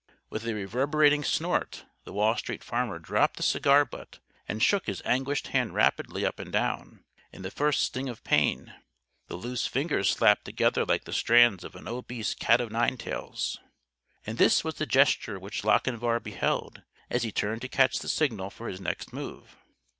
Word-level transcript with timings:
With 0.31 0.47
a 0.47 0.55
reverberating 0.55 1.23
snort 1.23 1.85
the 2.05 2.11
Wall 2.11 2.35
Street 2.35 2.63
Farmer 2.63 2.97
dropped 2.97 3.37
the 3.37 3.43
cigar 3.43 3.85
butt 3.85 4.17
and 4.47 4.63
shook 4.63 4.87
his 4.87 5.03
anguished 5.05 5.49
hand 5.49 5.75
rapidly 5.75 6.25
up 6.25 6.39
and 6.39 6.51
down, 6.51 7.03
in 7.31 7.43
the 7.43 7.51
first 7.51 7.83
sting 7.85 8.09
of 8.09 8.23
pain. 8.23 8.73
The 9.27 9.35
loose 9.35 9.67
fingers 9.67 10.09
slapped 10.09 10.43
together 10.43 10.85
like 10.85 11.03
the 11.03 11.13
strands 11.13 11.63
of 11.63 11.75
an 11.75 11.87
obese 11.87 12.33
cat 12.33 12.59
of 12.61 12.71
nine 12.71 12.97
tails. 12.97 13.59
And 14.25 14.39
this 14.39 14.63
was 14.63 14.73
the 14.79 14.87
gesture 14.87 15.37
which 15.37 15.63
Lochinvar 15.63 16.19
beheld, 16.19 16.81
as 17.11 17.21
he 17.21 17.31
turned 17.31 17.61
to 17.61 17.69
catch 17.69 17.99
the 17.99 18.09
signal 18.09 18.49
for 18.49 18.69
his 18.69 18.81
next 18.81 19.13
move. 19.13 19.55